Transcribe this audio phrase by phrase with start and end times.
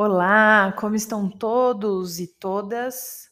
[0.00, 3.28] Olá, como estão todos e todas?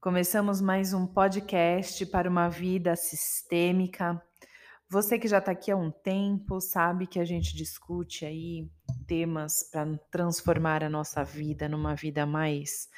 [0.00, 4.20] Começamos mais um podcast para uma vida sistêmica.
[4.90, 8.68] Você que já está aqui há um tempo sabe que a gente discute aí
[9.06, 12.88] temas para transformar a nossa vida numa vida mais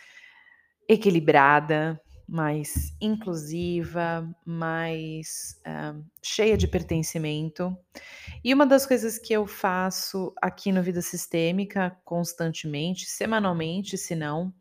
[0.89, 7.77] equilibrada, mais inclusiva, mais uh, cheia de pertencimento.
[8.43, 14.53] E uma das coisas que eu faço aqui no Vida Sistêmica constantemente, semanalmente, se não,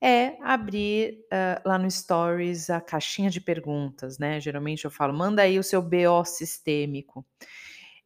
[0.00, 4.38] é abrir uh, lá no Stories a caixinha de perguntas, né?
[4.40, 7.24] Geralmente eu falo, manda aí o seu BO sistêmico.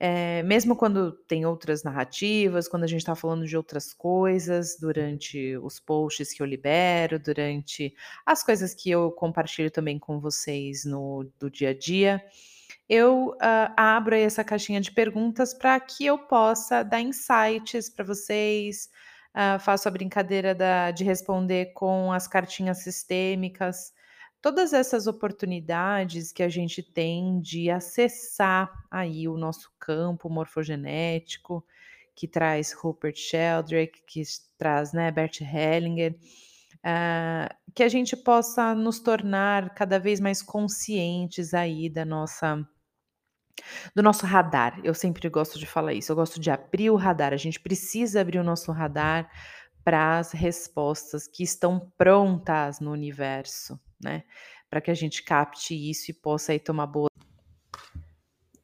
[0.02, 5.58] É, mesmo quando tem outras narrativas, quando a gente está falando de outras coisas, durante
[5.58, 11.30] os posts que eu libero, durante as coisas que eu compartilho também com vocês no
[11.38, 12.24] do dia a dia,
[12.88, 18.88] eu uh, abro essa caixinha de perguntas para que eu possa dar insights para vocês.
[19.34, 23.92] Uh, faço a brincadeira da, de responder com as cartinhas sistêmicas
[24.40, 31.64] todas essas oportunidades que a gente tem de acessar aí o nosso campo morfogenético,
[32.14, 34.22] que traz Rupert Sheldrake, que
[34.58, 36.16] traz né, Bert Hellinger,
[36.78, 42.66] uh, que a gente possa nos tornar cada vez mais conscientes aí da nossa
[43.94, 44.80] do nosso radar.
[44.82, 46.10] Eu sempre gosto de falar isso.
[46.10, 47.34] Eu gosto de abrir o radar.
[47.34, 49.30] A gente precisa abrir o nosso radar
[49.84, 54.24] para as respostas que estão prontas no universo né?
[54.68, 57.10] Para que a gente capte isso e possa aí tomar boas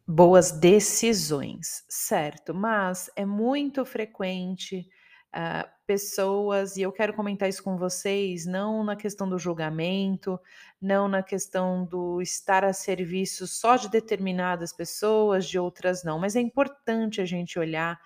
[0.06, 2.55] boas decisões, certo?
[2.55, 4.89] Mas é muito frequente
[5.34, 10.39] uh, pessoas, e eu quero comentar isso com vocês, não na questão do julgamento,
[10.81, 16.37] não na questão do estar a serviço só de determinadas pessoas, de outras não, mas
[16.37, 18.01] é importante a gente olhar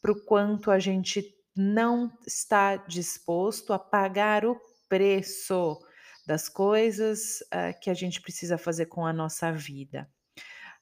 [0.00, 5.78] para o quanto a gente não está disposto a pagar o preço
[6.26, 10.08] das coisas uh, que a gente precisa fazer com a nossa vida.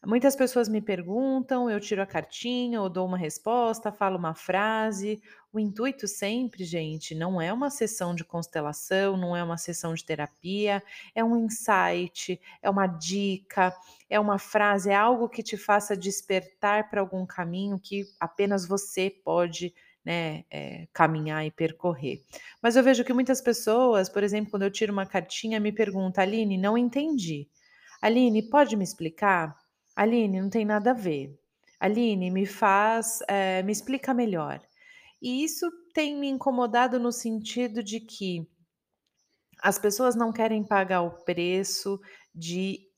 [0.06, 5.20] Muitas pessoas me perguntam, eu tiro a cartinha, ou dou uma resposta, falo uma frase.
[5.52, 10.02] O intuito sempre, gente, não é uma sessão de constelação, não é uma sessão de
[10.02, 10.82] terapia,
[11.14, 13.76] é um insight, é uma dica,
[14.08, 19.10] é uma frase, é algo que te faça despertar para algum caminho que apenas você
[19.10, 19.74] pode
[20.04, 22.22] né, é, caminhar e percorrer.
[22.62, 26.22] Mas eu vejo que muitas pessoas, por exemplo, quando eu tiro uma cartinha, me perguntam,
[26.22, 27.48] Aline, não entendi.
[28.00, 29.54] Aline, pode me explicar?
[29.94, 31.38] Aline, não tem nada a ver.
[31.78, 34.60] Aline, me faz, é, me explica melhor.
[35.20, 38.46] E isso tem me incomodado no sentido de que
[39.62, 42.00] as pessoas não querem pagar o preço
[42.34, 42.89] de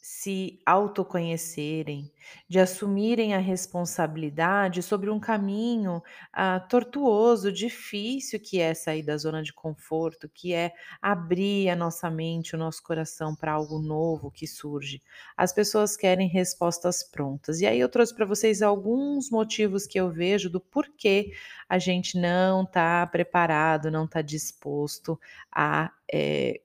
[0.00, 2.10] se autoconhecerem,
[2.48, 6.02] de assumirem a responsabilidade sobre um caminho
[6.32, 10.72] ah, tortuoso, difícil que é sair da zona de conforto, que é
[11.02, 15.02] abrir a nossa mente, o nosso coração para algo novo que surge.
[15.36, 17.60] As pessoas querem respostas prontas.
[17.60, 21.32] E aí eu trouxe para vocês alguns motivos que eu vejo do porquê
[21.68, 25.20] a gente não está preparado, não está disposto
[25.52, 26.60] a é,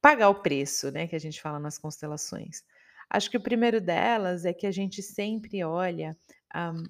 [0.00, 2.62] pagar o preço, né, que a gente fala nas constelações.
[3.08, 6.16] Acho que o primeiro delas é que a gente sempre olha
[6.54, 6.84] um,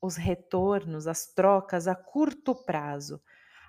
[0.00, 3.20] os retornos, as trocas a curto prazo.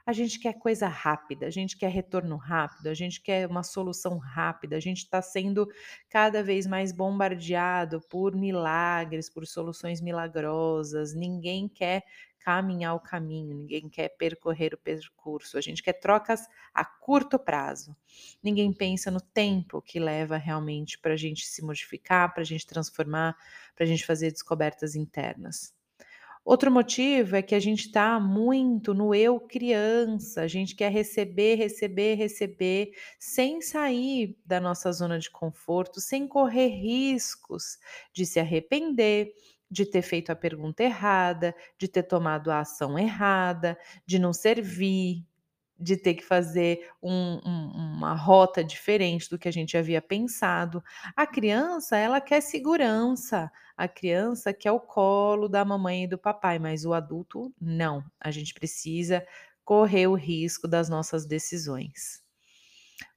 [0.05, 4.17] A gente quer coisa rápida, a gente quer retorno rápido, a gente quer uma solução
[4.17, 5.65] rápida, a gente está sendo
[6.09, 11.13] cada vez mais bombardeado por milagres, por soluções milagrosas.
[11.13, 12.03] Ninguém quer
[12.37, 17.95] caminhar o caminho, ninguém quer percorrer o percurso, a gente quer trocas a curto prazo.
[18.43, 22.67] Ninguém pensa no tempo que leva realmente para a gente se modificar, para a gente
[22.67, 23.37] transformar,
[23.73, 25.73] para a gente fazer descobertas internas.
[26.45, 31.55] Outro motivo é que a gente está muito no eu criança, a gente quer receber,
[31.55, 37.77] receber, receber, sem sair da nossa zona de conforto, sem correr riscos
[38.13, 39.31] de se arrepender,
[39.71, 45.25] de ter feito a pergunta errada, de ter tomado a ação errada, de não servir,
[45.79, 50.83] de ter que fazer um, um, uma rota diferente do que a gente havia pensado.
[51.15, 56.59] A criança, ela quer segurança, a criança quer o colo da mamãe e do papai,
[56.59, 58.03] mas o adulto não.
[58.19, 59.25] A gente precisa
[59.65, 62.22] correr o risco das nossas decisões.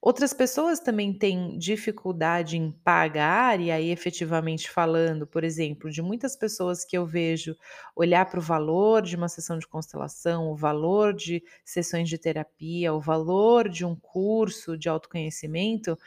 [0.01, 6.35] Outras pessoas também têm dificuldade em pagar, e aí efetivamente falando, por exemplo, de muitas
[6.35, 7.55] pessoas que eu vejo
[7.95, 12.93] olhar para o valor de uma sessão de constelação, o valor de sessões de terapia,
[12.93, 15.97] o valor de um curso de autoconhecimento,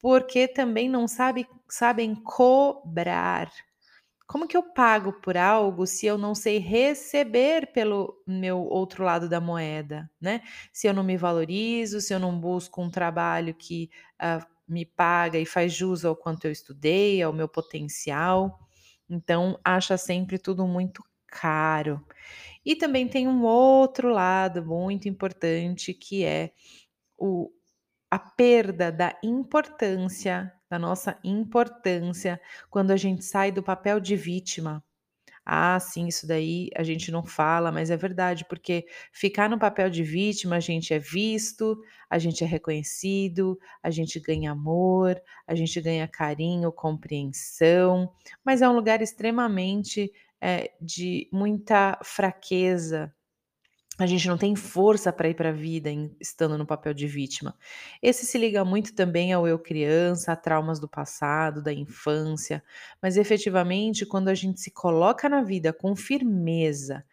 [0.00, 3.50] porque também não sabe, sabem cobrar.
[4.30, 9.28] Como que eu pago por algo se eu não sei receber pelo meu outro lado
[9.28, 10.42] da moeda, né?
[10.72, 13.90] Se eu não me valorizo, se eu não busco um trabalho que
[14.22, 18.56] uh, me paga e faz jus ao quanto eu estudei, ao meu potencial.
[19.08, 22.00] Então, acha sempre tudo muito caro.
[22.64, 26.52] E também tem um outro lado muito importante que é
[27.18, 27.50] o,
[28.10, 34.82] a perda da importância, da nossa importância, quando a gente sai do papel de vítima.
[35.44, 39.90] Ah, sim, isso daí a gente não fala, mas é verdade, porque ficar no papel
[39.90, 41.76] de vítima, a gente é visto,
[42.08, 48.12] a gente é reconhecido, a gente ganha amor, a gente ganha carinho, compreensão,
[48.44, 53.12] mas é um lugar extremamente é, de muita fraqueza,
[54.02, 57.06] a gente não tem força para ir para a vida em, estando no papel de
[57.06, 57.54] vítima.
[58.02, 62.62] Esse se liga muito também ao eu criança, a traumas do passado, da infância,
[63.02, 67.04] mas efetivamente, quando a gente se coloca na vida com firmeza,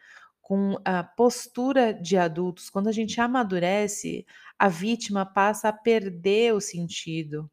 [0.42, 4.25] com a postura de adultos, quando a gente amadurece,
[4.57, 7.51] a vítima passa a perder o sentido.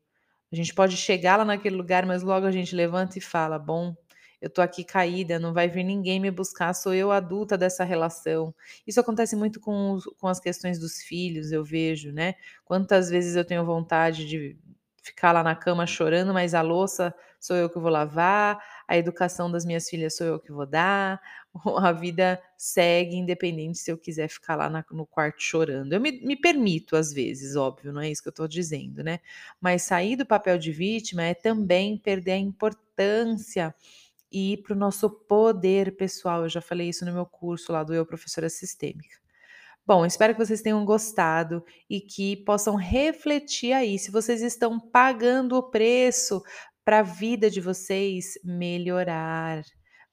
[0.52, 3.96] A gente pode chegar lá naquele lugar, mas logo a gente levanta e fala: bom,
[4.44, 8.55] eu tô aqui caída, não vai vir ninguém me buscar, sou eu adulta dessa relação.
[8.87, 12.35] Isso acontece muito com, com as questões dos filhos, eu vejo, né?
[12.62, 14.55] Quantas vezes eu tenho vontade de
[15.02, 19.50] ficar lá na cama chorando, mas a louça sou eu que vou lavar, a educação
[19.50, 21.19] das minhas filhas sou eu que vou dar,
[21.79, 25.94] a vida segue independente se eu quiser ficar lá na, no quarto chorando.
[25.94, 29.20] Eu me, me, permito às vezes, óbvio, não é isso que eu estou dizendo, né?
[29.58, 33.75] Mas sair do papel de vítima é também perder a importância
[34.30, 36.42] e para o nosso poder pessoal.
[36.42, 39.16] Eu já falei isso no meu curso lá do Eu Professora Sistêmica.
[39.86, 45.56] Bom, espero que vocês tenham gostado e que possam refletir aí se vocês estão pagando
[45.56, 46.42] o preço
[46.84, 49.62] para a vida de vocês melhorar,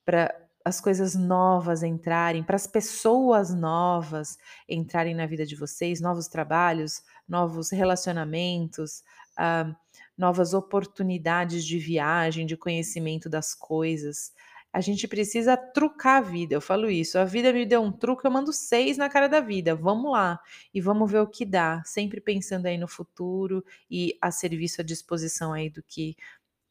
[0.04, 4.36] para as coisas novas entrarem, para as pessoas novas
[4.68, 9.02] entrarem na vida de vocês, novos trabalhos, novos relacionamentos.
[9.38, 9.74] Uh,
[10.16, 14.32] novas oportunidades de viagem, de conhecimento das coisas.
[14.72, 16.54] A gente precisa trucar a vida.
[16.54, 17.18] Eu falo isso.
[17.18, 19.74] A vida me deu um truque, eu mando seis na cara da vida.
[19.74, 20.40] Vamos lá
[20.72, 21.82] e vamos ver o que dá.
[21.84, 26.16] Sempre pensando aí no futuro e a serviço à disposição aí do que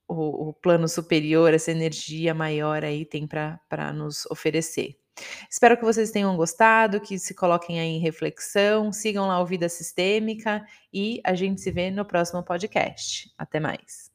[0.07, 5.00] o, o plano superior, essa energia maior aí tem para nos oferecer.
[5.49, 9.69] Espero que vocês tenham gostado, que se coloquem aí em reflexão, sigam lá o Vida
[9.69, 13.31] Sistêmica e a gente se vê no próximo podcast.
[13.37, 14.10] Até mais.